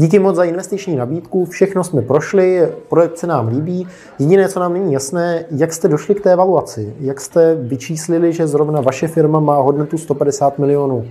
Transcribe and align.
Díky 0.00 0.18
moc 0.18 0.36
za 0.36 0.44
investiční 0.44 0.96
nabídku, 0.96 1.44
všechno 1.44 1.84
jsme 1.84 2.02
prošli, 2.02 2.68
projekt 2.88 3.18
se 3.18 3.26
nám 3.26 3.48
líbí. 3.48 3.86
Jediné, 4.18 4.48
co 4.48 4.60
nám 4.60 4.72
není 4.72 4.92
jasné, 4.92 5.44
jak 5.50 5.72
jste 5.72 5.88
došli 5.88 6.14
k 6.14 6.20
té 6.20 6.32
evaluaci, 6.32 6.94
jak 7.00 7.20
jste 7.20 7.54
vyčíslili, 7.54 8.32
že 8.32 8.46
zrovna 8.46 8.80
vaše 8.80 9.08
firma 9.08 9.40
má 9.40 9.56
hodnotu 9.56 9.98
150 9.98 10.58
milionů. 10.58 11.06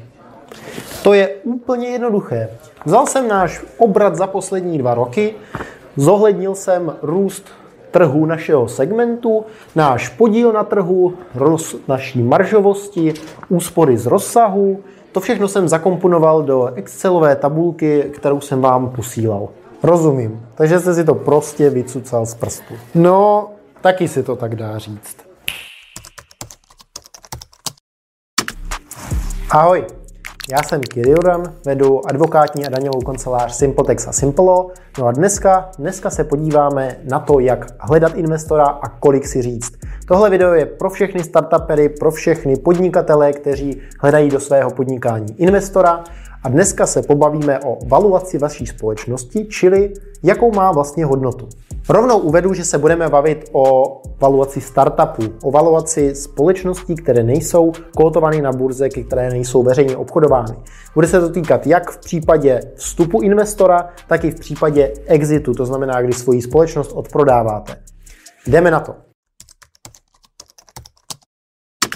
To 1.04 1.14
je 1.14 1.30
úplně 1.44 1.88
jednoduché. 1.88 2.50
Vzal 2.86 3.08
jsem 3.08 3.28
náš 3.28 3.66
obrat 3.78 4.16
za 4.16 4.28
poslední 4.28 4.78
dva 4.78 4.94
roky, 4.94 5.34
zohlednil 5.96 6.56
jsem 6.56 6.94
růst 7.02 7.46
trhu 7.92 8.26
našeho 8.26 8.68
segmentu, 8.68 9.46
náš 9.76 10.10
podíl 10.10 10.54
na 10.54 10.64
trhu, 10.64 11.14
roz, 11.36 11.76
naší 11.88 12.24
maržovosti, 12.24 13.14
úspory 13.50 13.98
z 13.98 14.06
rozsahu. 14.06 14.80
To 15.12 15.20
všechno 15.20 15.48
jsem 15.48 15.68
zakomponoval 15.68 16.44
do 16.44 16.66
Excelové 16.76 17.36
tabulky, 17.36 18.12
kterou 18.14 18.42
jsem 18.42 18.62
vám 18.62 18.90
posílal. 18.90 19.50
Rozumím. 19.84 20.46
Takže 20.56 20.80
jste 20.80 20.94
si 20.94 21.04
to 21.04 21.16
prostě 21.16 21.70
vycucal 21.70 22.26
z 22.26 22.34
prstu. 22.34 22.74
No, 22.96 23.50
taky 23.82 24.08
si 24.08 24.24
to 24.24 24.36
tak 24.36 24.56
dá 24.56 24.78
říct. 24.78 25.18
Ahoj, 29.52 29.86
já 30.52 30.64
jsem 30.64 30.82
Kiriuran, 30.82 31.54
vedu 31.66 32.08
advokátní 32.08 32.66
a 32.66 32.70
daňovou 32.70 33.02
kancelář 33.02 33.56
Simpotex 33.56 34.08
a 34.08 34.12
Simplo. 34.12 34.72
No 35.00 35.08
a 35.08 35.12
dneska, 35.12 35.70
dneska 35.78 36.10
se 36.10 36.24
podíváme 36.24 36.98
na 37.04 37.20
to, 37.20 37.40
jak 37.40 37.66
hledat 37.80 38.16
investora 38.16 38.66
a 38.66 38.90
kolik 38.90 39.28
si 39.28 39.42
říct. 39.42 39.74
Tohle 40.08 40.30
video 40.30 40.54
je 40.54 40.66
pro 40.66 40.90
všechny 40.90 41.24
startupery, 41.24 41.90
pro 41.90 42.12
všechny 42.12 42.56
podnikatele, 42.56 43.34
kteří 43.34 43.82
hledají 44.00 44.30
do 44.30 44.40
svého 44.40 44.72
podnikání 44.72 45.36
investora. 45.38 46.04
A 46.44 46.50
dneska 46.50 46.86
se 46.86 47.02
pobavíme 47.02 47.60
o 47.60 47.78
valuaci 47.88 48.38
vaší 48.38 48.66
společnosti, 48.66 49.46
čili 49.46 49.94
jakou 50.24 50.52
má 50.52 50.72
vlastně 50.72 51.06
hodnotu. 51.06 51.50
Rovnou 51.90 52.18
uvedu, 52.18 52.54
že 52.54 52.66
se 52.66 52.78
budeme 52.78 53.10
bavit 53.10 53.50
o 53.52 54.02
valuaci 54.20 54.62
startupů, 54.62 55.24
o 55.44 55.52
valuaci 55.52 56.16
společností, 56.16 56.96
které 56.96 57.24
nejsou 57.24 57.72
kotované 57.98 58.42
na 58.42 58.52
burze, 58.52 58.90
které 58.90 59.30
nejsou 59.30 59.64
veřejně 59.64 59.98
obchodovány. 59.98 60.56
Bude 60.94 61.08
se 61.08 61.20
to 61.20 61.30
týkat 61.30 61.68
jak 61.68 61.92
v 61.92 61.98
případě 61.98 62.62
vstupu 62.76 63.22
investora, 63.22 63.90
tak 64.08 64.24
i 64.24 64.32
v 64.32 64.40
případě 64.40 64.94
exitu, 65.06 65.54
to 65.54 65.66
znamená, 65.66 66.02
když 66.02 66.18
svoji 66.18 66.42
společnost 66.42 66.92
odprodáváte. 66.92 67.76
Jdeme 68.48 68.72
na 68.72 68.80
to. 68.80 68.96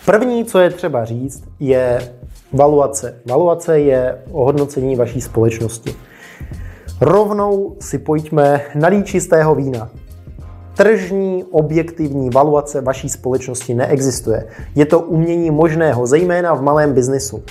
První, 0.06 0.46
co 0.46 0.60
je 0.60 0.70
třeba 0.70 1.06
říct, 1.06 1.44
je 1.60 2.14
valuace. 2.54 3.22
Valuace 3.26 3.80
je 3.80 4.24
ohodnocení 4.32 4.96
vaší 4.96 5.22
společnosti. 5.22 5.96
Rovnou 7.04 7.76
si 7.80 7.98
pojďme 7.98 8.62
nalít 8.76 9.06
čistého 9.06 9.56
vína. 9.56 9.90
Tržní 10.78 11.44
objektivní 11.44 12.30
valuace 12.30 12.82
vaší 12.82 13.10
společnosti 13.10 13.74
neexistuje. 13.74 14.48
Je 14.76 14.86
to 14.86 15.00
umění 15.00 15.52
možného, 15.52 16.08
zejména 16.08 16.54
v 16.54 16.62
malém 16.62 16.94
biznisu. 16.94 17.44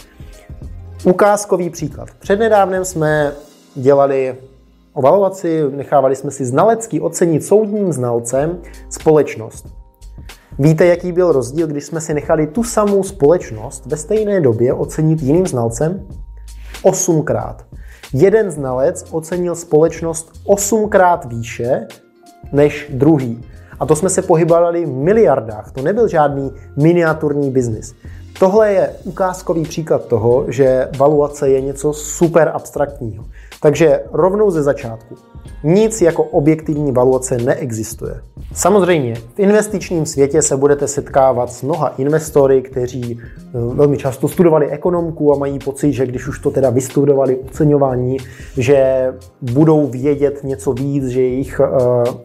Ukázkový 1.05 1.71
příklad. 1.71 2.09
Přednedávnem 2.19 2.85
jsme 2.85 3.33
dělali 3.75 4.37
valuaci, 4.95 5.63
nechávali 5.71 6.17
jsme 6.17 6.31
si 6.31 6.45
znalecký 6.45 7.01
ocenit 7.01 7.45
soudním 7.45 7.93
znalcem 7.93 8.59
společnost. 8.89 9.67
Víte, 10.59 10.87
jaký 10.87 11.13
byl 11.13 11.33
rozdíl, 11.33 11.67
když 11.67 11.85
jsme 11.85 12.01
si 12.01 12.15
nechali 12.15 12.47
tu 12.47 12.65
samou 12.65 13.03
společnost 13.03 13.87
ve 13.87 13.97
stejné 13.97 14.41
době 14.41 14.73
ocenit 14.75 15.23
jiným 15.23 15.47
znalcem? 15.47 16.07
Osmkrát 16.83 17.65
jeden 18.13 18.51
znalec 18.51 19.05
ocenil 19.11 19.55
společnost 19.55 20.33
osmkrát 20.45 21.25
výše 21.25 21.87
než 22.53 22.91
druhý. 22.91 23.45
A 23.81 23.87
to 23.87 23.97
jsme 23.97 24.11
se 24.11 24.23
pohybovali 24.23 24.87
v 24.87 24.89
miliardách. 24.89 25.73
To 25.73 25.83
nebyl 25.83 26.09
žádný 26.09 26.51
miniaturní 26.77 27.51
biznis. 27.51 27.95
Tohle 28.39 28.73
je 28.73 28.91
ukázkový 29.05 29.63
příklad 29.63 30.05
toho, 30.05 30.45
že 30.49 30.89
valuace 30.99 31.51
je 31.51 31.61
něco 31.61 31.93
super 31.93 32.51
abstraktního. 32.55 33.25
Takže 33.61 34.01
rovnou 34.13 34.51
ze 34.51 34.63
začátku. 34.63 35.15
Nic 35.65 36.03
jako 36.03 36.25
objektivní 36.25 36.93
valuace 36.93 37.37
neexistuje. 37.37 38.21
Samozřejmě, 38.55 39.15
v 39.15 39.39
investičním 39.39 40.07
světě 40.07 40.43
se 40.43 40.57
budete 40.57 40.89
setkávat 40.89 41.53
s 41.53 41.63
mnoha 41.63 41.89
investory, 41.89 42.63
kteří 42.63 43.21
eh, 43.21 43.75
velmi 43.75 43.99
často 43.99 44.29
studovali 44.29 44.71
ekonomku 44.71 45.35
a 45.35 45.39
mají 45.39 45.59
pocit, 45.59 45.93
že 45.93 46.07
když 46.07 46.29
už 46.29 46.39
to 46.39 46.51
teda 46.51 46.71
vystudovali 46.71 47.37
oceňování, 47.37 48.17
že 48.57 49.07
budou 49.43 49.87
vědět 49.87 50.45
něco 50.45 50.73
víc, 50.73 51.07
že 51.07 51.23
jejich 51.23 51.61
eh, 51.61 51.69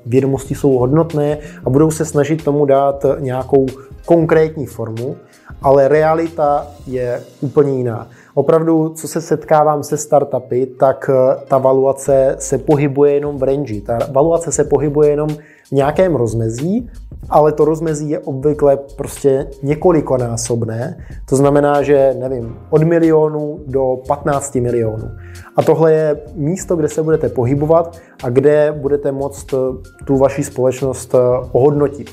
vědomosti 0.06 0.56
jsou 0.56 0.72
hodnotné 0.78 1.38
a 1.66 1.70
budou 1.70 1.92
se 1.92 2.06
snažit 2.06 2.44
tomu 2.44 2.66
dát 2.66 3.06
nějakou 3.20 3.66
konkrétní 4.06 4.66
formu, 4.66 5.16
ale 5.62 5.88
realita 5.88 6.68
je 6.88 7.22
úplně 7.42 7.78
jiná. 7.78 8.08
Opravdu, 8.34 8.90
co 8.90 9.08
se 9.08 9.22
setkávám 9.22 9.84
se 9.84 9.98
startupy, 9.98 10.66
tak 10.66 11.10
eh, 11.14 11.46
ta 11.48 11.58
valuace 11.58 12.36
se 12.40 12.58
pohybuje 12.58 13.14
jenom 13.14 13.38
v 13.38 13.44
range. 13.44 13.82
Ta 13.82 14.00
valuace 14.12 14.52
se 14.52 14.64
pohybuje 14.64 15.10
jenom 15.10 15.30
v 15.68 15.72
nějakém 15.72 16.16
rozmezí, 16.16 16.90
ale 17.30 17.52
to 17.52 17.66
rozmezí 17.66 18.10
je 18.10 18.20
obvykle 18.20 18.78
prostě 18.96 19.48
několikonásobné. 19.64 21.06
To 21.30 21.36
znamená, 21.36 21.82
že 21.82 22.16
nevím, 22.20 22.56
od 22.70 22.84
milionu 22.84 23.60
do 23.68 23.98
15 24.08 24.56
milionů. 24.56 25.12
A 25.56 25.64
tohle 25.64 25.94
je 25.94 26.20
místo, 26.36 26.76
kde 26.76 26.90
se 26.90 27.04
budete 27.04 27.30
pohybovat 27.30 27.98
a 28.24 28.30
kde 28.30 28.76
budete 28.82 29.12
moct 29.12 29.54
eh, 29.54 29.58
tu 30.06 30.18
vaši 30.18 30.44
společnost 30.44 31.16
eh, 31.16 31.18
ohodnotit. 31.52 32.10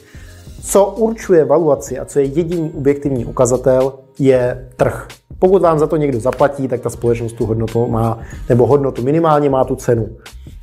Co 0.67 0.87
určuje 0.87 1.45
valuaci 1.45 1.99
a 1.99 2.05
co 2.05 2.19
je 2.19 2.25
jediný 2.25 2.73
objektivní 2.77 3.25
ukazatel, 3.25 3.93
je 4.19 4.69
trh. 4.77 5.07
Pokud 5.39 5.63
vám 5.63 5.79
za 5.79 5.87
to 5.87 5.97
někdo 5.97 6.21
zaplatí, 6.21 6.69
tak 6.69 6.81
ta 6.81 6.91
společnost 6.91 7.33
tu 7.33 7.47
hodnotu 7.47 7.87
má, 7.87 8.19
nebo 8.49 8.67
hodnotu 8.67 9.03
minimálně 9.03 9.51
má 9.51 9.65
tu 9.65 9.77
cenu. 9.77 10.09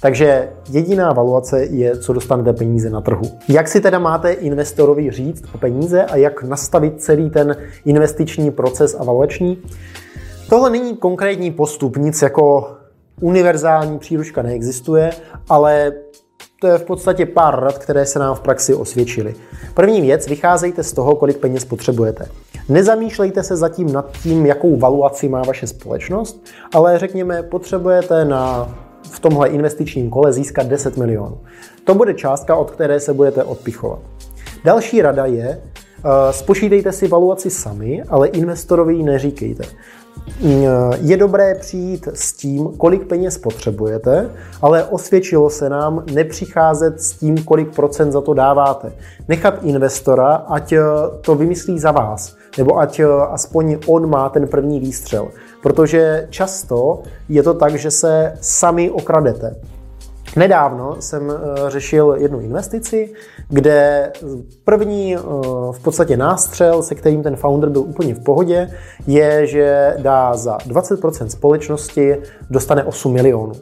Takže 0.02 0.50
jediná 0.70 1.14
valuace 1.14 1.64
je, 1.64 1.98
co 1.98 2.14
dostanete 2.14 2.54
peníze 2.54 2.90
na 2.90 3.02
trhu. 3.02 3.26
Jak 3.50 3.68
si 3.68 3.82
teda 3.82 4.00
máte 4.00 4.32
investorovi 4.32 5.12
říct 5.12 5.44
o 5.56 5.58
peníze 5.58 6.04
a 6.04 6.16
jak 6.16 6.44
nastavit 6.44 7.02
celý 7.02 7.30
ten 7.30 7.56
investiční 7.86 8.52
proces 8.52 8.96
a 9.00 9.04
valuační? 9.04 9.58
Tohle 10.50 10.70
není 10.70 10.98
konkrétní 10.98 11.52
postup, 11.52 11.98
nic 11.98 12.22
jako 12.22 12.68
univerzální 13.22 14.00
příručka 14.00 14.42
neexistuje, 14.42 15.12
ale 15.50 15.92
to 16.62 16.68
je 16.68 16.78
v 16.78 16.84
podstatě 16.84 17.26
pár 17.26 17.60
rad, 17.60 17.78
které 17.78 18.06
se 18.06 18.20
nám 18.20 18.36
v 18.36 18.40
praxi 18.40 18.74
osvědčily. 18.74 19.36
První 19.74 20.02
věc, 20.02 20.28
vycházejte 20.28 20.84
z 20.84 20.94
toho, 20.94 21.16
kolik 21.16 21.38
peněz 21.38 21.66
potřebujete. 21.66 22.26
Nezamýšlejte 22.70 23.44
se 23.44 23.58
zatím 23.58 23.94
nad 23.94 24.12
tím, 24.24 24.46
jakou 24.46 24.78
valuaci 24.78 25.30
má 25.30 25.42
vaše 25.44 25.68
společnost, 25.68 26.46
ale 26.74 27.00
řekněme, 27.00 27.44
potřebujete 27.44 28.26
na 28.26 28.76
v 29.04 29.20
tomhle 29.20 29.50
investičním 29.50 30.10
kole 30.10 30.34
získat 30.34 30.68
10 30.68 30.98
milionů. 30.98 31.38
To 31.84 31.96
bude 31.96 32.14
částka, 32.14 32.56
od 32.56 32.72
které 32.72 33.00
se 33.00 33.14
budete 33.14 33.44
odpichovat. 33.44 34.00
Další 34.64 35.02
rada 35.02 35.26
je, 35.26 35.62
uh, 36.06 36.12
spočítejte 36.32 36.92
si 36.92 37.08
valuaci 37.08 37.50
sami, 37.50 38.04
ale 38.10 38.28
investorovi 38.28 38.94
ji 38.94 39.04
neříkejte. 39.04 39.64
Je 41.02 41.18
dobré 41.18 41.56
přijít 41.56 42.08
s 42.14 42.34
tím, 42.34 42.68
kolik 42.78 43.08
peněz 43.08 43.38
potřebujete, 43.38 44.30
ale 44.62 44.84
osvědčilo 44.84 45.50
se 45.50 45.70
nám 45.70 46.04
nepřicházet 46.14 47.02
s 47.02 47.12
tím, 47.12 47.44
kolik 47.44 47.76
procent 47.76 48.12
za 48.12 48.22
to 48.22 48.34
dáváte. 48.34 48.92
Nechat 49.28 49.64
investora, 49.64 50.36
ať 50.36 50.72
eh, 50.72 50.82
to 51.22 51.36
vymyslí 51.36 51.80
za 51.80 51.92
vás, 51.92 52.36
nebo 52.58 52.80
ať 52.80 53.00
eh, 53.00 53.06
aspoň 53.30 53.78
on 53.88 54.10
má 54.10 54.30
ten 54.30 54.48
první 54.48 54.80
výstřel. 54.80 55.28
Protože 55.62 56.28
často 56.30 57.02
je 57.30 57.44
to 57.44 57.54
tak, 57.54 57.76
že 57.76 57.92
se 57.92 58.34
sami 58.42 58.92
okradete. 58.92 59.56
Nedávno 60.36 60.96
jsem 61.00 61.32
eh, 61.32 61.70
řešil 61.70 62.16
jednu 62.20 62.40
investici, 62.40 63.14
kde 63.50 64.12
první 64.64 65.16
eh, 65.16 65.20
v 65.72 65.80
podstatě 65.84 66.18
nástřel, 66.18 66.84
se 66.84 66.96
kterým 66.96 67.24
ten 67.24 67.36
founder 67.36 67.70
byl 67.70 67.82
úplně 67.82 68.14
v 68.14 68.24
pohodě, 68.24 68.70
je, 69.08 69.48
že 69.48 69.96
dá 69.98 70.36
za 70.38 70.58
20% 70.58 71.28
společnosti 71.28 72.18
dostane 72.50 72.84
8 72.84 73.14
milionů. 73.14 73.54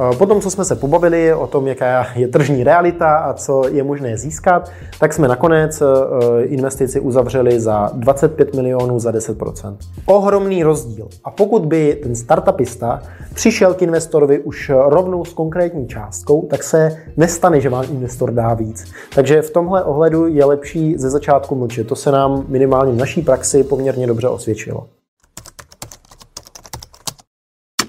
Eh, 0.00 0.16
potom, 0.16 0.40
co 0.40 0.50
jsme 0.50 0.64
se 0.64 0.76
pobavili 0.76 1.34
o 1.34 1.46
tom, 1.46 1.66
jaká 1.66 2.06
je 2.14 2.28
tržní 2.28 2.64
realita 2.64 3.16
a 3.16 3.32
co 3.32 3.68
je 3.68 3.82
možné 3.82 4.18
získat, 4.18 4.70
tak 5.00 5.12
jsme 5.12 5.28
nakonec 5.28 5.82
eh, 5.82 6.42
investici 6.42 7.00
uzavřeli 7.00 7.60
za 7.60 7.90
25 7.94 8.54
milionů 8.54 8.98
za 8.98 9.10
10%. 9.10 9.76
Ohromný 10.06 10.62
rozdíl. 10.62 11.08
A 11.24 11.30
pokud 11.30 11.66
by 11.66 12.00
ten 12.02 12.14
startupista 12.14 13.02
přišel 13.34 13.74
k 13.74 13.82
investorovi 13.82 14.38
už 14.38 14.70
rovnou 14.74 15.24
s 15.24 15.32
konkrétní 15.32 15.88
částkou, 15.88 16.46
tak 16.50 16.62
se 16.62 16.96
nestane, 17.16 17.60
že 17.60 17.68
vám 17.68 17.84
investor 17.90 18.30
dá 18.30 18.54
víc. 18.54 18.84
Takže 19.14 19.42
v 19.42 19.50
tomhle 19.50 19.84
ohledu 19.84 20.26
je 20.26 20.44
lepší 20.44 20.94
ze 20.98 21.10
začátku 21.10 21.54
mlčet. 21.54 21.86
To 21.86 21.96
se 21.96 22.10
nám 22.10 22.44
minimálně 22.48 22.92
v 22.92 22.96
naší 22.96 23.22
praxi 23.22 23.64
poměrně 23.64 24.06
dobře 24.06 24.28
osvědčilo. 24.28 24.86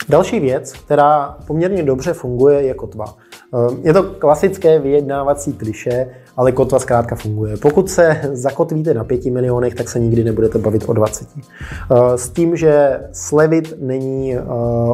Další 0.09 0.39
věc, 0.39 0.73
která 0.73 1.37
poměrně 1.47 1.83
dobře 1.83 2.13
funguje, 2.13 2.61
je 2.61 2.73
kotva. 2.73 3.05
Ehm, 3.53 3.79
je 3.83 3.93
to 3.93 4.03
klasické 4.03 4.79
vyjednávací 4.79 5.53
kliše, 5.53 6.09
ale 6.37 6.51
kotva 6.51 6.79
zkrátka 6.79 7.15
funguje. 7.15 7.57
Pokud 7.57 7.89
se 7.89 8.21
zakotvíte 8.31 8.93
na 8.93 9.03
5 9.03 9.31
milionech, 9.31 9.75
tak 9.75 9.89
se 9.89 9.99
nikdy 9.99 10.23
nebudete 10.23 10.57
bavit 10.57 10.83
o 10.87 10.93
20. 10.93 11.27
Ehm, 11.37 12.17
s 12.17 12.29
tím, 12.29 12.55
že 12.55 12.99
slevit 13.11 13.73
není 13.79 14.35
ehm, 14.35 14.45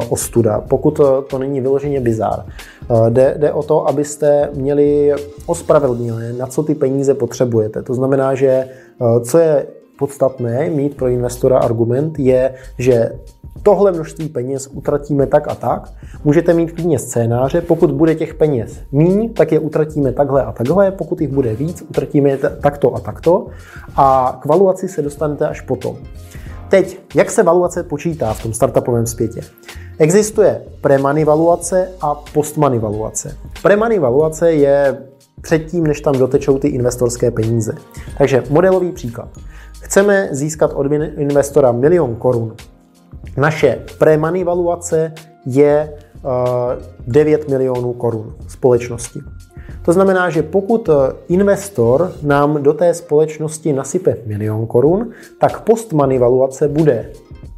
ostuda, 0.08 0.60
pokud 0.68 1.00
to 1.30 1.38
není 1.38 1.60
vyloženě 1.60 2.00
bizár. 2.00 2.44
Jde, 3.08 3.34
jde 3.38 3.52
o 3.52 3.62
to, 3.62 3.88
abyste 3.88 4.50
měli 4.54 5.14
ospravedlněné, 5.46 6.32
na 6.32 6.46
co 6.46 6.62
ty 6.62 6.74
peníze 6.74 7.14
potřebujete. 7.14 7.82
To 7.82 7.94
znamená, 7.94 8.34
že 8.34 8.68
co 9.24 9.38
je 9.38 9.66
podstatné 9.98 10.70
mít 10.70 10.96
pro 10.96 11.08
investora 11.08 11.58
argument, 11.58 12.18
je, 12.18 12.54
že 12.78 13.12
tohle 13.62 13.92
množství 13.92 14.28
peněz 14.28 14.68
utratíme 14.72 15.26
tak 15.26 15.48
a 15.48 15.54
tak. 15.54 15.92
Můžete 16.24 16.54
mít 16.54 16.72
klidně 16.72 16.98
scénáře, 16.98 17.60
pokud 17.60 17.90
bude 17.90 18.14
těch 18.14 18.34
peněz 18.34 18.80
míň, 18.92 19.32
tak 19.32 19.52
je 19.52 19.58
utratíme 19.58 20.12
takhle 20.12 20.42
a 20.42 20.52
takhle, 20.52 20.90
pokud 20.90 21.20
jich 21.20 21.30
bude 21.30 21.54
víc, 21.54 21.82
utratíme 21.82 22.30
je 22.30 22.36
takto 22.36 22.94
a 22.94 23.00
takto 23.00 23.46
a 23.96 24.38
k 24.42 24.46
valuaci 24.46 24.88
se 24.88 25.02
dostanete 25.02 25.48
až 25.48 25.60
potom. 25.60 25.96
Teď, 26.68 27.00
jak 27.14 27.30
se 27.30 27.42
valuace 27.42 27.82
počítá 27.82 28.32
v 28.34 28.42
tom 28.42 28.52
startupovém 28.52 29.06
světě? 29.06 29.40
Existuje 29.98 30.62
pre-money 30.80 31.24
valuace 31.24 31.88
a 32.00 32.14
post-money 32.14 32.78
valuace. 32.78 33.36
Pre-money 33.62 33.98
valuace 33.98 34.52
je 34.52 34.98
předtím, 35.40 35.86
než 35.86 36.00
tam 36.00 36.18
dotečou 36.18 36.58
ty 36.58 36.68
investorské 36.68 37.30
peníze. 37.30 37.74
Takže 38.18 38.44
modelový 38.50 38.92
příklad. 38.92 39.28
Chceme 39.80 40.28
získat 40.30 40.72
od 40.74 40.86
investora 41.16 41.72
milion 41.72 42.16
korun 42.16 42.54
naše 43.36 43.82
pre-money 43.98 44.44
valuace 44.44 45.12
je 45.46 45.92
9 47.06 47.40
eh, 47.40 47.50
milionů 47.50 47.92
korun 47.92 48.34
společnosti. 48.48 49.20
To 49.84 49.92
znamená, 49.92 50.30
že 50.30 50.42
pokud 50.42 50.88
eh, 50.88 50.92
investor 51.28 52.12
nám 52.22 52.62
do 52.62 52.72
té 52.72 52.94
společnosti 52.94 53.72
nasype 53.72 54.16
milion 54.26 54.66
korun, 54.66 55.10
tak 55.38 55.60
post-money 55.60 56.18
valuace 56.18 56.68
bude 56.68 57.10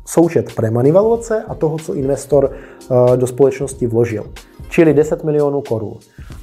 součet 0.07 0.55
pre-money 0.55 0.93
valuace 0.93 1.43
a 1.49 1.55
toho, 1.55 1.79
co 1.79 1.95
investor 1.95 2.51
eh, 2.53 3.17
do 3.17 3.27
společnosti 3.27 3.87
vložil, 3.87 4.25
čili 4.69 4.95
10 4.95 5.25
milionů 5.25 5.61
korun. 5.61 5.95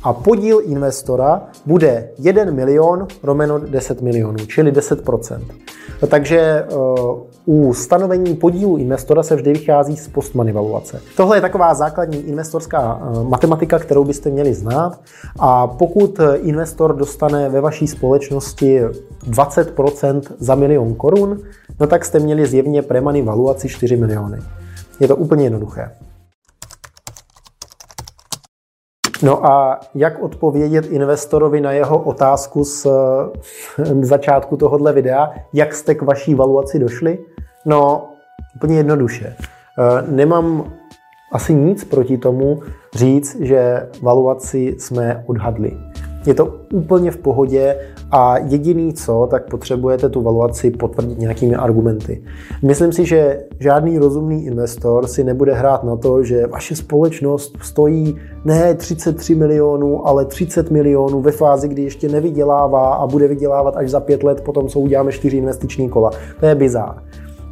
A 0.03 0.13
podíl 0.13 0.61
investora 0.65 1.41
bude 1.65 2.09
1 2.17 2.45
milion 2.51 3.07
romeno 3.23 3.59
10 3.59 4.01
milionů, 4.01 4.37
čili 4.37 4.71
10% 4.71 5.41
No, 6.01 6.07
takže 6.07 6.39
eh, 6.39 6.75
u 7.45 7.73
stanovení 7.73 8.35
podílu 8.35 8.77
investora 8.77 9.23
se 9.23 9.35
vždy 9.35 9.53
vychází 9.53 9.97
z 9.97 10.07
postmoney 10.07 10.53
valuace. 10.53 11.01
Tohle 11.17 11.37
je 11.37 11.41
taková 11.41 11.73
základní 11.73 12.19
investorská 12.19 13.01
eh, 13.01 13.23
matematika, 13.23 13.79
kterou 13.79 14.03
byste 14.03 14.29
měli 14.29 14.53
znát. 14.53 14.99
A 15.39 15.67
pokud 15.67 16.19
investor 16.35 16.95
dostane 16.95 17.49
ve 17.49 17.61
vaší 17.61 17.87
společnosti 17.87 18.81
20% 19.29 20.21
za 20.39 20.55
milion 20.55 20.95
korun, 20.95 21.39
no 21.79 21.87
tak 21.87 22.05
jste 22.05 22.19
měli 22.19 22.45
zjevně 22.45 22.81
premany 22.81 23.21
valuaci 23.21 23.69
4 23.69 23.97
miliony. 23.97 24.37
Je 24.99 25.07
to 25.07 25.15
úplně 25.15 25.43
jednoduché. 25.43 25.89
No 29.23 29.45
a 29.45 29.79
jak 29.95 30.23
odpovědět 30.23 30.85
investorovi 30.85 31.61
na 31.61 31.71
jeho 31.71 31.99
otázku 31.99 32.63
z 32.63 32.87
začátku 34.01 34.57
tohohle 34.57 34.93
videa, 34.93 35.33
jak 35.53 35.73
jste 35.73 35.95
k 35.95 36.01
vaší 36.01 36.35
valuaci 36.35 36.79
došli? 36.79 37.19
No, 37.65 38.09
úplně 38.55 38.77
jednoduše. 38.77 39.35
Eh, 39.35 40.03
nemám 40.07 40.73
asi 41.31 41.53
nic 41.53 41.83
proti 41.83 42.17
tomu 42.17 42.59
říct, 42.95 43.41
že 43.41 43.89
valuaci 44.01 44.75
jsme 44.79 45.23
odhadli. 45.27 45.92
Je 46.25 46.33
to 46.33 46.55
úplně 46.73 47.11
v 47.11 47.17
pohodě 47.17 47.75
a 48.11 48.37
jediný 48.37 48.93
co, 48.93 49.27
tak 49.31 49.49
potřebujete 49.49 50.09
tu 50.09 50.21
valuaci 50.21 50.71
potvrdit 50.71 51.19
nějakými 51.19 51.55
argumenty. 51.55 52.23
Myslím 52.63 52.91
si, 52.91 53.05
že 53.05 53.43
žádný 53.59 53.97
rozumný 53.97 54.45
investor 54.45 55.07
si 55.07 55.23
nebude 55.23 55.53
hrát 55.53 55.83
na 55.83 55.95
to, 55.95 56.23
že 56.23 56.47
vaše 56.47 56.75
společnost 56.75 57.57
stojí 57.61 58.15
ne 58.45 58.73
33 58.73 59.35
milionů, 59.35 60.07
ale 60.07 60.25
30 60.25 60.71
milionů 60.71 61.21
ve 61.21 61.31
fázi, 61.31 61.67
kdy 61.67 61.81
ještě 61.81 62.09
nevydělává 62.09 62.93
a 62.93 63.07
bude 63.07 63.27
vydělávat 63.27 63.77
až 63.77 63.89
za 63.89 63.99
pět 63.99 64.23
let, 64.23 64.41
potom 64.41 64.67
co 64.67 64.79
uděláme 64.79 65.11
čtyři 65.11 65.37
investiční 65.37 65.89
kola. 65.89 66.11
To 66.39 66.45
je 66.45 66.55
bizár. 66.55 67.03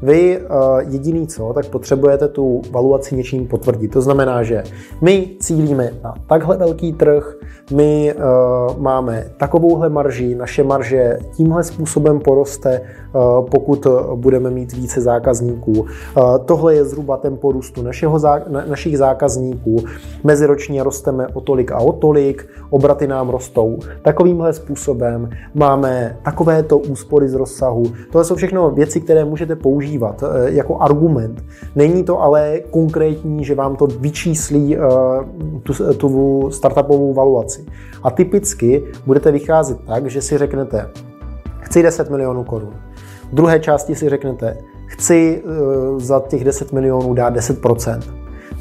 Vy 0.01 0.39
uh, 0.39 0.45
jediný 0.79 1.27
co, 1.27 1.53
tak 1.53 1.65
potřebujete 1.65 2.27
tu 2.27 2.61
valuaci 2.71 3.15
něčím 3.15 3.47
potvrdit. 3.47 3.87
To 3.87 4.01
znamená, 4.01 4.43
že 4.43 4.63
my 5.01 5.29
cílíme 5.39 5.91
na 6.03 6.13
takhle 6.27 6.57
velký 6.57 6.93
trh, 6.93 7.35
my 7.75 8.13
uh, 8.13 8.21
máme 8.81 9.25
takovouhle 9.37 9.89
marži, 9.89 10.35
naše 10.35 10.63
marže 10.63 11.17
tímhle 11.35 11.63
způsobem 11.63 12.19
poroste, 12.19 12.81
uh, 12.81 13.45
pokud 13.45 13.87
budeme 14.15 14.49
mít 14.49 14.73
více 14.73 15.01
zákazníků. 15.01 15.85
Tohle 16.45 16.75
je 16.75 16.85
zhruba 16.85 17.17
tempo 17.17 17.51
růstu 17.51 17.81
našeho 17.81 18.19
našich 18.69 18.97
zákazníků. 18.97 19.77
Meziročně 20.23 20.83
rosteme 20.83 21.27
o 21.27 21.41
tolik 21.41 21.71
a 21.71 21.77
o 21.77 21.91
tolik, 21.91 22.47
obraty 22.69 23.07
nám 23.07 23.29
rostou 23.29 23.77
takovýmhle 24.01 24.53
způsobem. 24.53 25.29
Máme 25.53 26.17
takovéto 26.23 26.77
úspory 26.77 27.29
z 27.29 27.33
rozsahu. 27.33 27.83
Tohle 28.11 28.25
jsou 28.25 28.35
všechno 28.35 28.71
věci, 28.71 29.01
které 29.01 29.25
můžete 29.25 29.55
používat 29.99 30.23
jako 30.45 30.77
argument. 30.77 31.43
Není 31.75 32.03
to 32.03 32.21
ale 32.21 32.59
konkrétní, 32.71 33.45
že 33.45 33.55
vám 33.55 33.75
to 33.75 33.87
vyčíslí 33.87 34.77
tu, 35.63 35.93
tu 35.93 36.49
startupovou 36.51 37.13
valuaci. 37.13 37.65
A 38.03 38.11
typicky 38.11 38.83
budete 39.05 39.31
vycházet 39.31 39.77
tak, 39.87 40.07
že 40.07 40.21
si 40.21 40.37
řeknete, 40.37 40.89
chci 41.59 41.83
10 41.83 42.09
milionů 42.09 42.43
korun. 42.43 42.73
V 43.31 43.35
druhé 43.35 43.59
části 43.59 43.95
si 43.95 44.09
řeknete, 44.09 44.57
chci 44.85 45.43
uh, 45.43 45.99
za 45.99 46.19
těch 46.27 46.43
10 46.43 46.71
milionů 46.71 47.13
dát 47.13 47.33
10 47.33 47.61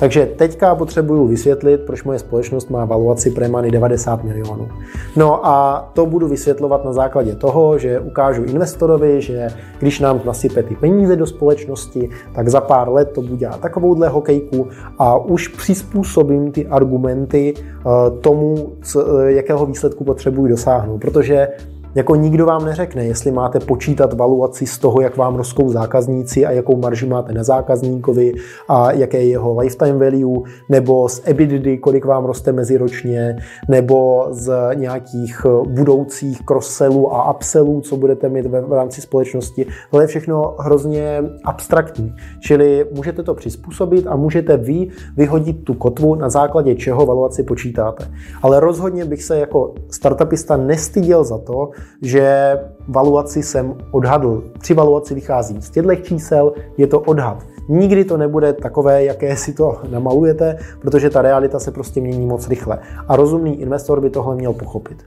takže 0.00 0.26
teďka 0.36 0.74
potřebuju 0.74 1.26
vysvětlit, 1.26 1.80
proč 1.80 2.04
moje 2.04 2.18
společnost 2.18 2.70
má 2.70 2.84
valuaci 2.84 3.30
Premany 3.30 3.70
90 3.70 4.24
milionů. 4.24 4.68
No 5.16 5.46
a 5.46 5.88
to 5.92 6.06
budu 6.06 6.28
vysvětlovat 6.28 6.84
na 6.84 6.92
základě 6.92 7.34
toho, 7.34 7.78
že 7.78 8.00
ukážu 8.00 8.42
investorovi, 8.42 9.20
že 9.20 9.48
když 9.78 10.00
nám 10.00 10.20
nasype 10.24 10.62
ty 10.62 10.76
peníze 10.76 11.16
do 11.16 11.26
společnosti, 11.26 12.10
tak 12.34 12.48
za 12.48 12.60
pár 12.60 12.88
let 12.88 13.10
to 13.14 13.22
bude 13.22 13.50
takovouhle 13.60 14.08
hokejku 14.08 14.68
a 14.98 15.16
už 15.18 15.48
přizpůsobím 15.48 16.52
ty 16.52 16.66
argumenty 16.66 17.54
eh, 17.56 17.90
tomu, 18.20 18.72
eh, 18.96 19.32
jakého 19.32 19.66
výsledku 19.66 20.04
potřebuji 20.04 20.46
dosáhnout. 20.46 20.98
Protože 20.98 21.48
jako 21.94 22.14
nikdo 22.14 22.46
vám 22.46 22.64
neřekne, 22.64 23.04
jestli 23.04 23.30
máte 23.30 23.60
počítat 23.60 24.12
valuaci 24.12 24.66
z 24.66 24.78
toho, 24.78 25.00
jak 25.00 25.16
vám 25.16 25.36
rostou 25.36 25.68
zákazníci 25.68 26.46
a 26.46 26.50
jakou 26.50 26.76
marži 26.76 27.06
máte 27.06 27.32
na 27.32 27.42
zákazníkovi 27.42 28.32
a 28.68 28.92
jaké 28.92 29.18
je 29.18 29.28
jeho 29.28 29.58
lifetime 29.58 30.10
value, 30.10 30.42
nebo 30.68 31.08
z 31.08 31.22
EBITDA, 31.24 31.76
kolik 31.80 32.04
vám 32.04 32.24
roste 32.24 32.52
meziročně, 32.52 33.36
nebo 33.68 34.26
z 34.30 34.52
nějakých 34.74 35.46
budoucích 35.68 36.42
cross-sellů 36.42 37.14
a 37.14 37.34
upsellů, 37.34 37.80
co 37.80 37.96
budete 37.96 38.28
mít 38.28 38.46
v 38.46 38.72
rámci 38.72 39.00
společnosti. 39.00 39.66
To 39.90 40.00
je 40.00 40.06
všechno 40.06 40.54
hrozně 40.58 41.22
abstraktní. 41.44 42.14
Čili 42.40 42.86
můžete 42.94 43.22
to 43.22 43.34
přizpůsobit 43.34 44.06
a 44.06 44.16
můžete 44.16 44.56
vy 44.56 44.88
vyhodit 45.16 45.64
tu 45.64 45.74
kotvu, 45.74 46.14
na 46.14 46.28
základě 46.28 46.74
čeho 46.74 47.06
valuaci 47.06 47.42
počítáte. 47.42 48.10
Ale 48.42 48.60
rozhodně 48.60 49.04
bych 49.04 49.22
se 49.22 49.38
jako 49.38 49.74
startupista 49.90 50.56
nestyděl 50.56 51.24
za 51.24 51.38
to, 51.38 51.70
že 52.02 52.54
valuaci 52.88 53.42
jsem 53.42 53.74
odhadl. 53.90 54.42
Při 54.58 54.74
valuaci 54.74 55.14
vycházím 55.14 55.60
z 55.62 55.70
těchto 55.70 55.94
čísel, 55.96 56.52
je 56.76 56.86
to 56.86 57.00
odhad. 57.00 57.46
Nikdy 57.68 58.04
to 58.04 58.16
nebude 58.16 58.52
takové, 58.52 59.04
jaké 59.04 59.36
si 59.36 59.52
to 59.52 59.78
namalujete, 59.90 60.58
protože 60.80 61.10
ta 61.10 61.22
realita 61.22 61.58
se 61.58 61.70
prostě 61.70 62.00
mění 62.00 62.26
moc 62.26 62.48
rychle. 62.48 62.78
A 63.08 63.16
rozumný 63.16 63.60
investor 63.60 64.00
by 64.00 64.10
tohle 64.10 64.34
měl 64.34 64.52
pochopit. 64.52 65.04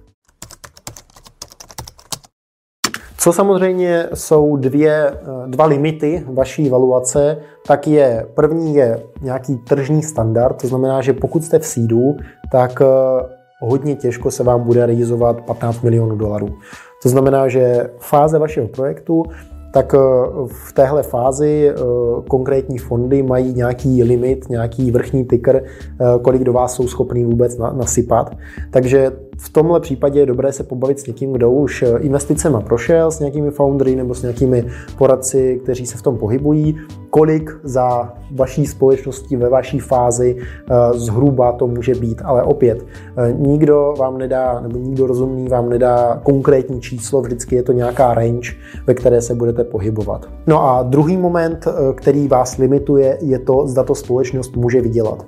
Co 3.23 3.33
samozřejmě 3.33 4.07
jsou 4.13 4.57
dvě, 4.57 5.17
dva 5.47 5.65
limity 5.65 6.23
vaší 6.33 6.69
valuace, 6.69 7.37
tak 7.67 7.87
je 7.87 8.27
první 8.35 8.75
je 8.75 9.03
nějaký 9.21 9.57
tržní 9.57 10.03
standard, 10.03 10.61
to 10.61 10.67
znamená, 10.67 11.01
že 11.01 11.13
pokud 11.13 11.43
jste 11.43 11.59
v 11.59 11.65
sídu, 11.65 12.17
tak 12.51 12.81
hodně 13.65 13.95
těžko 13.95 14.31
se 14.31 14.43
vám 14.43 14.63
bude 14.63 14.85
realizovat 14.85 15.41
15 15.41 15.81
milionů 15.81 16.15
dolarů. 16.15 16.47
To 17.03 17.09
znamená, 17.09 17.47
že 17.47 17.89
fáze 17.97 18.39
vašeho 18.39 18.67
projektu 18.67 19.23
tak 19.73 19.93
eh, 19.93 19.97
v 20.47 20.73
téhle 20.73 21.03
fázi 21.03 21.69
eh, 21.69 21.75
konkrétní 22.27 22.77
fondy 22.77 23.23
mají 23.23 23.53
nějaký 23.53 24.03
limit, 24.03 24.49
nějaký 24.49 24.91
vrchní 24.91 25.25
ticker, 25.25 25.63
eh, 25.63 26.19
kolik 26.21 26.43
do 26.43 26.53
vás 26.53 26.73
jsou 26.73 26.87
schopný 26.87 27.25
vůbec 27.25 27.57
nasypat. 27.57 28.37
Takže 28.71 29.11
v 29.43 29.49
tomhle 29.49 29.79
případě 29.79 30.19
je 30.19 30.25
dobré 30.25 30.53
se 30.53 30.63
pobavit 30.63 30.99
s 30.99 31.07
někým, 31.07 31.33
kdo 31.33 31.51
už 31.51 31.83
investicema 31.99 32.61
prošel, 32.61 33.11
s 33.11 33.19
nějakými 33.19 33.51
foundry 33.51 33.95
nebo 33.95 34.15
s 34.15 34.21
nějakými 34.21 34.65
poradci, 34.97 35.59
kteří 35.63 35.85
se 35.85 35.97
v 35.97 36.01
tom 36.01 36.17
pohybují, 36.17 36.77
kolik 37.09 37.59
za 37.63 38.13
vaší 38.31 38.65
společnosti 38.65 39.37
ve 39.37 39.49
vaší 39.49 39.79
fázi 39.79 40.37
eh, 40.37 40.73
zhruba 40.93 41.51
to 41.51 41.67
může 41.67 41.95
být. 41.95 42.21
Ale 42.25 42.43
opět, 42.43 42.85
eh, 43.17 43.33
nikdo 43.37 43.93
vám 43.97 44.17
nedá, 44.17 44.59
nebo 44.61 44.79
nikdo 44.79 45.07
rozumný 45.07 45.47
vám 45.47 45.69
nedá 45.69 46.19
konkrétní 46.23 46.81
číslo, 46.81 47.21
vždycky 47.21 47.55
je 47.55 47.63
to 47.63 47.71
nějaká 47.71 48.13
range, 48.13 48.51
ve 48.87 48.93
které 48.93 49.21
se 49.21 49.35
budete 49.35 49.63
pohybovat. 49.63 50.25
No 50.47 50.63
a 50.63 50.83
druhý 50.83 51.17
moment, 51.17 51.67
eh, 51.67 51.93
který 51.93 52.27
vás 52.27 52.57
limituje, 52.57 53.17
je 53.21 53.39
to, 53.39 53.67
zda 53.67 53.83
to 53.83 53.95
společnost 53.95 54.55
může 54.55 54.81
vydělat. 54.81 55.25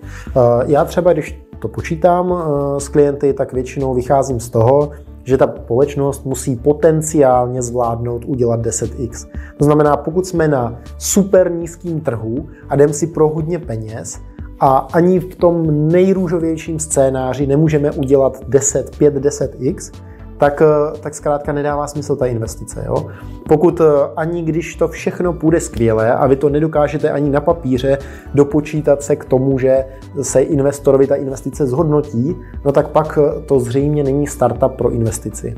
Já 0.67 0.85
třeba, 0.85 1.13
když 1.13 1.44
to 1.59 1.67
počítám 1.67 2.33
s 2.77 2.87
klienty, 2.87 3.33
tak 3.33 3.53
většinou 3.53 3.93
vycházím 3.93 4.39
z 4.39 4.49
toho, 4.49 4.91
že 5.23 5.37
ta 5.37 5.53
společnost 5.63 6.25
musí 6.25 6.55
potenciálně 6.55 7.61
zvládnout 7.61 8.25
udělat 8.25 8.59
10x. 8.59 9.27
To 9.57 9.65
znamená, 9.65 9.97
pokud 9.97 10.27
jsme 10.27 10.47
na 10.47 10.79
super 10.97 11.51
nízkým 11.51 12.01
trhu 12.01 12.47
a 12.69 12.75
jdem 12.75 12.93
si 12.93 13.07
pro 13.07 13.29
hodně 13.29 13.59
peněz, 13.59 14.19
a 14.59 14.77
ani 14.77 15.19
v 15.19 15.35
tom 15.35 15.87
nejrůžovějším 15.87 16.79
scénáři 16.79 17.47
nemůžeme 17.47 17.91
udělat 17.91 18.43
10, 18.47 18.97
5, 18.97 19.15
10x, 19.15 19.91
tak, 20.37 20.61
eh, 20.61 20.97
tak 20.99 21.15
zkrátka 21.15 21.53
nedává 21.53 21.87
smysl 21.87 22.15
ta 22.15 22.25
investice. 22.25 22.83
Jo? 22.85 23.07
Pokud 23.47 23.81
eh, 23.81 23.85
ani 24.15 24.41
když 24.41 24.75
to 24.75 24.87
všechno 24.87 25.33
půjde 25.33 25.59
skvěle 25.59 26.13
a 26.13 26.27
vy 26.27 26.35
to 26.35 26.49
nedokážete 26.49 27.09
ani 27.09 27.29
na 27.29 27.41
papíře 27.41 27.97
dopočítat 28.33 29.03
se 29.03 29.15
k 29.15 29.25
tomu, 29.25 29.59
že 29.59 29.85
se 30.21 30.41
investorovi 30.41 31.07
ta 31.07 31.15
investice 31.15 31.67
zhodnotí, 31.67 32.35
no 32.65 32.71
tak 32.71 32.87
pak 32.87 33.19
eh, 33.21 33.41
to 33.41 33.59
zřejmě 33.59 34.03
není 34.03 34.27
startup 34.27 34.71
pro 34.77 34.91
investici. 34.91 35.55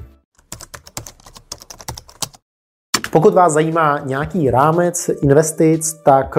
Pokud 3.11 3.33
vás 3.33 3.53
zajímá 3.53 3.99
nějaký 4.05 4.51
rámec 4.51 5.09
investic, 5.21 5.93
tak 5.93 6.37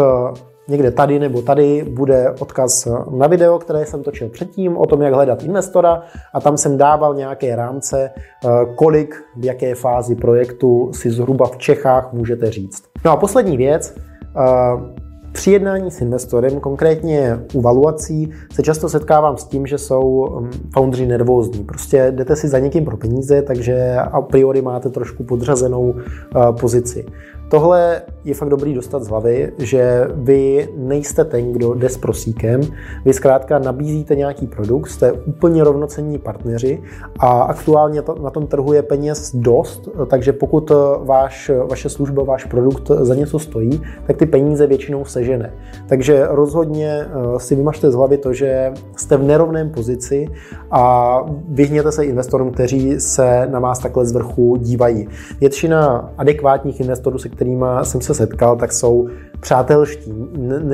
Někde 0.69 0.91
tady 0.91 1.19
nebo 1.19 1.43
tady 1.43 1.85
bude 1.91 2.35
odkaz 2.39 2.89
na 3.11 3.27
video, 3.27 3.59
které 3.59 3.87
jsem 3.87 4.03
točil 4.03 4.29
předtím 4.29 4.77
o 4.77 4.87
tom, 4.87 5.03
jak 5.03 5.15
hledat 5.15 5.43
investora 5.43 6.03
a 6.35 6.41
tam 6.41 6.57
jsem 6.57 6.77
dával 6.77 7.15
nějaké 7.15 7.57
rámce, 7.57 8.11
eh, 8.11 8.49
kolik 8.75 9.25
v 9.37 9.45
jaké 9.45 9.75
fázi 9.75 10.15
projektu 10.15 10.91
si 10.93 11.11
zhruba 11.11 11.47
v 11.47 11.57
Čechách 11.57 12.13
můžete 12.13 12.51
říct. 12.51 12.83
No 13.05 13.11
a 13.11 13.17
poslední 13.17 13.57
věc, 13.57 13.95
eh, 13.97 15.09
při 15.33 15.51
jednání 15.51 15.91
s 15.91 16.01
investorem, 16.01 16.61
konkrétně 16.61 17.39
u 17.55 17.61
valuací, 17.61 18.31
se 18.53 18.63
často 18.63 18.89
setkávám 18.89 19.37
s 19.37 19.45
tím, 19.45 19.67
že 19.67 19.79
jsou 19.79 20.39
mm, 20.41 20.51
foundři 20.75 21.07
nervózní. 21.07 21.65
Prostě 21.65 22.13
jdete 22.17 22.37
si 22.37 22.49
za 22.49 22.59
někým 22.59 22.85
pro 22.85 22.97
peníze, 22.97 23.43
takže 23.43 23.97
a 23.97 24.21
priori 24.21 24.63
máte 24.63 24.89
trošku 24.89 25.25
podřazenou 25.25 25.95
eh, 25.97 26.53
pozici. 26.61 27.07
Tohle 27.49 28.03
je 28.25 28.35
fakt 28.35 28.49
dobrý 28.49 28.75
dostat 28.75 29.03
z 29.03 29.09
hlavy, 29.09 29.53
že 29.59 30.09
vy 30.15 30.69
nejste 30.77 31.25
ten, 31.25 31.53
kdo 31.53 31.75
jde 31.75 31.89
s 31.89 31.97
prosíkem, 31.97 32.61
vy 33.05 33.13
zkrátka 33.13 33.59
nabízíte 33.59 34.17
nějaký 34.17 34.47
produkt, 34.47 34.89
jste 34.89 35.13
úplně 35.13 35.65
rovnocenní 35.65 36.19
partneři 36.19 36.83
a 37.19 37.43
aktuálně 37.43 38.03
na 38.23 38.31
tom 38.31 38.47
trhu 38.47 38.73
je 38.73 38.83
peněz 38.83 39.35
dost, 39.35 39.89
takže 40.07 40.33
pokud 40.33 40.73
váš, 41.05 41.51
vaše 41.71 41.89
služba, 41.89 42.23
váš 42.23 42.45
produkt 42.45 42.91
za 43.01 43.15
něco 43.15 43.39
stojí, 43.39 43.83
tak 44.07 44.17
ty 44.17 44.27
peníze 44.27 44.67
většinou 44.67 45.05
sežene. 45.05 45.53
Takže 45.87 46.27
rozhodně 46.31 47.01
eh, 47.01 47.41
si 47.41 47.57
vymažte 47.57 47.91
z 47.91 47.95
hlavy 47.95 48.19
to, 48.19 48.33
že 48.33 48.73
jste 48.97 49.17
v 49.17 49.23
nerovném 49.23 49.71
pozici 49.71 50.29
a 50.71 51.17
vyhněte 51.49 51.93
se 51.93 52.05
investorům, 52.05 52.51
kteří 52.51 53.01
se 53.01 53.47
na 53.51 53.61
vás 53.61 53.79
takhle 53.79 54.07
z 54.07 54.13
vrchu 54.13 54.57
dívají. 54.57 55.09
Většina 55.41 56.13
adekvátních 56.19 56.81
investorů, 56.81 57.19
se 57.19 57.29
kterými 57.39 57.67
jsem 57.83 58.01
se 58.01 58.15
setkal, 58.15 58.57
tak 58.57 58.73
jsou 58.73 59.09
přátelští. 59.41 60.13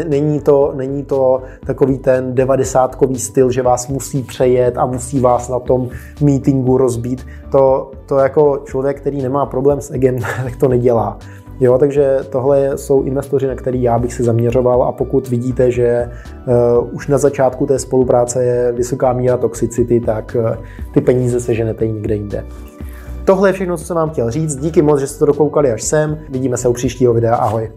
Není 0.09 0.41
to, 0.41 0.73
není 0.77 1.05
to 1.05 1.43
takový 1.67 1.99
ten 1.99 2.35
devadesátkový 2.35 3.19
styl, 3.19 3.51
že 3.51 3.63
vás 3.63 3.89
musí 3.89 4.23
přejet 4.23 4.79
a 4.79 4.87
musí 4.87 5.21
vás 5.21 5.49
na 5.49 5.59
tom 5.59 5.89
meetingu 6.21 6.79
rozbít. 6.79 7.27
To, 7.53 7.91
to 8.07 8.19
jako 8.19 8.63
člověk, 8.65 9.01
který 9.01 9.23
nemá 9.23 9.47
problém 9.47 9.81
s 9.81 9.91
egem, 9.91 10.17
tak 10.45 10.57
to 10.57 10.69
nedělá. 10.69 11.19
Jo, 11.61 11.79
takže 11.79 12.19
tohle 12.31 12.79
jsou 12.79 13.03
investoři, 13.03 13.47
na 13.47 13.55
který 13.55 13.83
já 13.83 13.99
bych 13.99 14.15
se 14.15 14.23
zaměřoval 14.23 14.83
a 14.83 14.93
pokud 14.93 15.29
vidíte, 15.29 15.71
že 15.71 16.11
uh, 16.81 16.95
už 16.95 17.09
na 17.09 17.19
začátku 17.19 17.67
té 17.67 17.79
spolupráce 17.79 18.45
je 18.45 18.73
vysoká 18.73 19.13
míra 19.13 19.37
toxicity, 19.37 20.01
tak 20.01 20.37
uh, 20.39 20.57
ty 20.95 21.01
peníze 21.01 21.41
seženete 21.41 21.87
i 21.87 21.93
někde 21.93 22.15
jinde. 22.15 22.45
Tohle 23.25 23.49
je 23.49 23.53
všechno, 23.53 23.77
co 23.77 23.85
jsem 23.85 23.97
vám 23.97 24.11
chtěl 24.11 24.31
říct. 24.31 24.57
Díky 24.57 24.83
moc, 24.83 25.01
že 25.01 25.07
jste 25.07 25.19
to 25.19 25.27
dokoukali 25.27 25.73
až 25.73 25.83
sem. 25.83 26.19
Vidíme 26.29 26.57
se 26.57 26.69
u 26.69 26.73
příštího 26.73 27.15
videa. 27.15 27.35
Ahoj. 27.35 27.73